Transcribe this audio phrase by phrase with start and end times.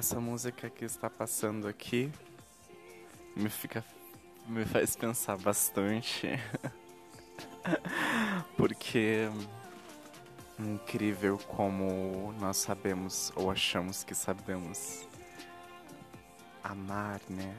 [0.00, 2.10] Essa música que está passando aqui
[3.36, 3.84] me fica
[4.46, 6.26] me faz pensar bastante.
[8.56, 9.28] Porque
[10.58, 15.06] incrível como nós sabemos ou achamos que sabemos
[16.64, 17.54] amar, né?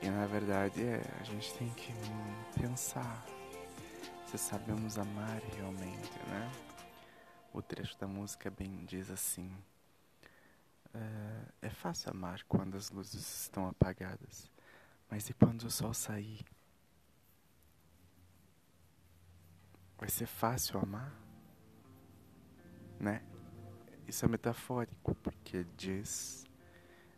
[0.00, 1.92] E na verdade é, a gente tem que
[2.58, 3.22] pensar
[4.24, 6.50] se sabemos amar realmente, né?
[7.52, 9.54] O trecho da música bem diz assim:
[10.94, 14.50] é, é fácil amar quando as luzes estão apagadas,
[15.10, 16.44] mas e quando o sol sair?
[19.98, 21.12] Vai ser fácil amar?
[22.98, 23.22] Né?
[24.06, 26.44] Isso é metafórico, porque diz.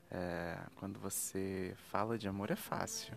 [0.08, 3.16] É, quando você fala de amor é fácil.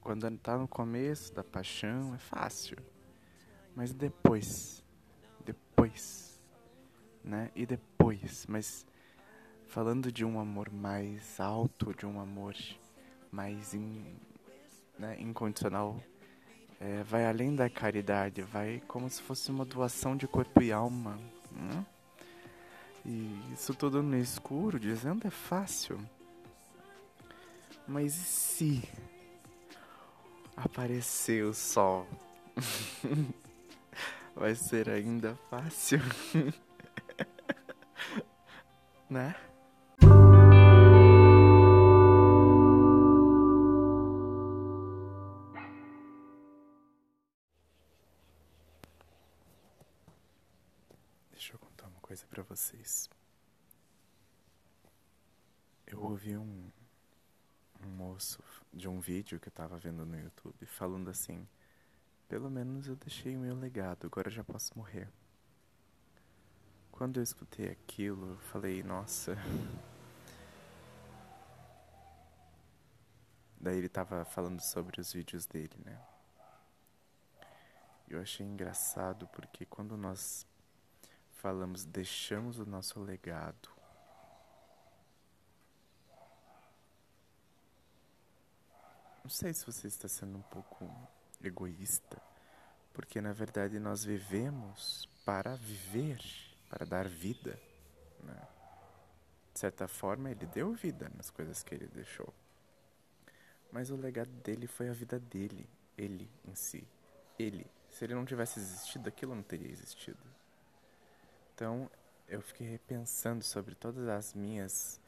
[0.00, 2.76] Quando está no começo da paixão é fácil.
[3.74, 4.84] Mas depois,
[5.44, 6.33] depois,
[7.24, 7.50] né?
[7.56, 8.86] E depois, mas
[9.66, 12.54] falando de um amor mais alto, de um amor
[13.32, 14.04] mais in,
[14.98, 16.00] né, incondicional,
[16.80, 21.18] é, vai além da caridade, vai como se fosse uma doação de corpo e alma.
[21.50, 21.86] Né?
[23.06, 25.98] E isso tudo no escuro, dizendo é fácil.
[27.86, 28.88] Mas e se
[30.56, 32.06] aparecer o sol?
[34.34, 36.00] vai ser ainda fácil.
[39.14, 39.32] né?
[51.30, 53.08] Deixa eu contar uma coisa para vocês.
[55.86, 56.72] Eu ouvi um,
[57.84, 58.42] um moço
[58.72, 61.46] de um vídeo que eu tava vendo no YouTube falando assim:
[62.28, 65.08] pelo menos eu deixei o meu legado, agora eu já posso morrer.
[66.96, 69.36] Quando eu escutei aquilo, eu falei: nossa.
[73.60, 76.00] Daí ele tava falando sobre os vídeos dele, né?
[78.08, 80.46] Eu achei engraçado porque quando nós
[81.32, 83.68] falamos deixamos o nosso legado.
[89.24, 90.88] Não sei se você está sendo um pouco
[91.42, 92.22] egoísta,
[92.92, 96.20] porque na verdade nós vivemos para viver,
[96.74, 97.56] para dar vida.
[98.20, 98.48] Né?
[99.52, 102.34] De certa forma, ele deu vida nas coisas que ele deixou.
[103.70, 106.84] Mas o legado dele foi a vida dele, ele em si.
[107.38, 107.64] Ele.
[107.88, 110.18] Se ele não tivesse existido, aquilo não teria existido.
[111.54, 111.88] Então
[112.28, 115.00] eu fiquei repensando sobre todas as minhas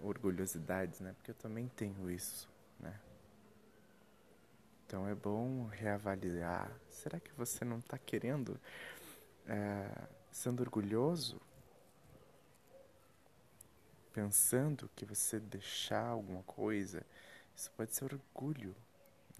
[0.00, 1.12] orgulhosidades, né?
[1.14, 2.48] Porque eu também tenho isso,
[2.78, 2.96] né?
[4.86, 6.70] Então é bom reavaliar.
[6.88, 8.60] Será que você não está querendo,
[9.48, 9.90] é,
[10.30, 11.40] sendo orgulhoso,
[14.12, 17.04] pensando que você deixar alguma coisa,
[17.54, 18.74] isso pode ser orgulho.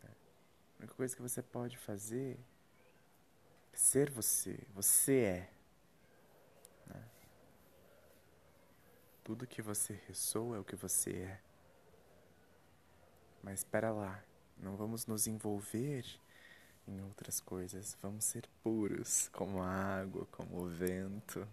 [0.02, 0.10] Né?
[0.10, 2.38] A única coisa que você pode fazer
[3.72, 4.58] é ser você.
[4.74, 5.60] Você é.
[9.30, 11.40] Tudo que você ressoa é o que você é.
[13.44, 14.24] Mas espera lá,
[14.58, 16.04] não vamos nos envolver
[16.90, 17.96] em outras coisas.
[18.02, 21.46] Vamos ser puros, como a água, como o vento.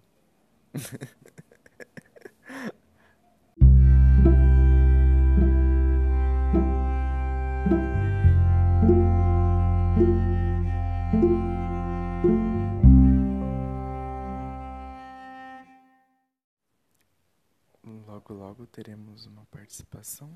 [18.08, 20.30] Logo, logo teremos uma participação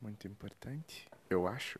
[0.00, 1.78] muito importante, eu acho.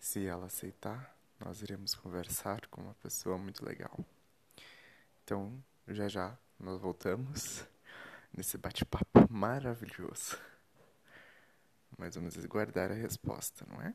[0.00, 4.02] Se ela aceitar, nós iremos conversar com uma pessoa muito legal.
[5.22, 7.66] Então, já já nós voltamos
[8.34, 10.38] nesse bate-papo maravilhoso.
[11.98, 13.94] Mas vamos aguardar a resposta, não é?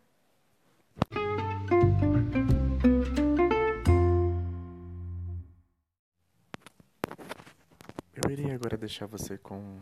[8.13, 9.81] Eu iria agora deixar você com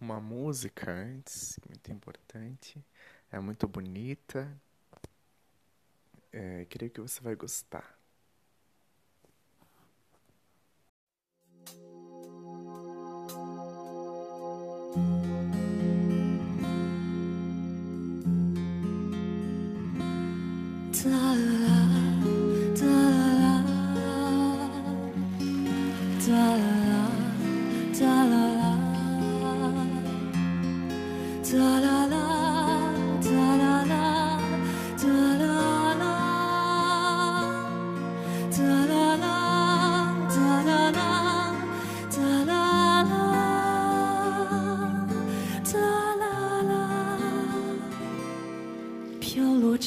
[0.00, 2.82] uma música antes, muito importante,
[3.32, 4.48] é muito bonita.
[6.32, 7.99] É, creio que você vai gostar.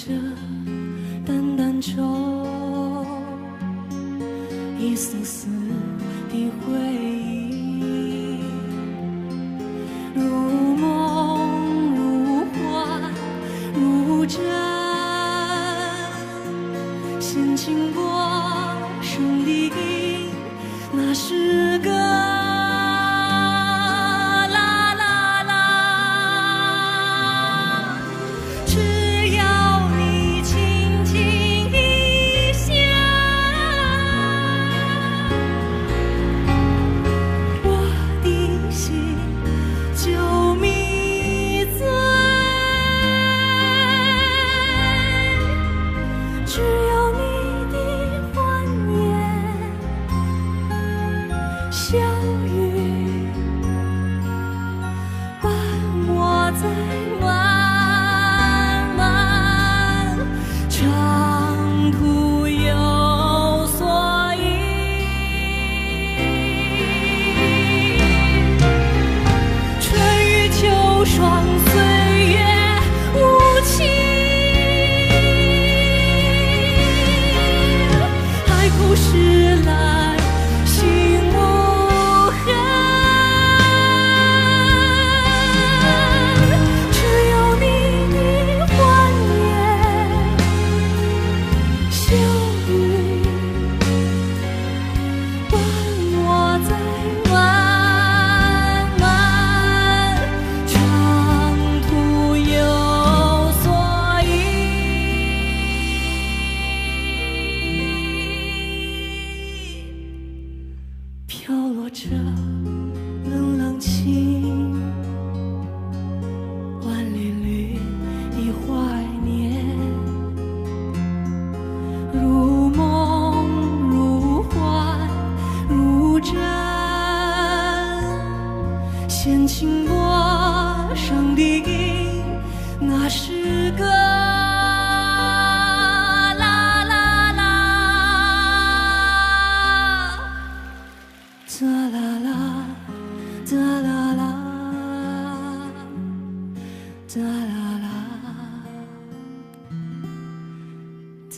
[0.05, 0.11] 着
[1.25, 2.03] 淡淡愁，
[4.77, 5.47] 一丝丝
[6.29, 8.38] 的回忆，
[10.13, 13.13] 如梦如幻
[13.73, 14.41] 如真，
[17.21, 18.03] 先经过
[19.01, 20.29] 生的音，
[20.91, 22.02] 那是个。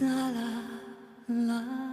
[0.03, 0.09] 啦，
[1.27, 1.84] 啦啦。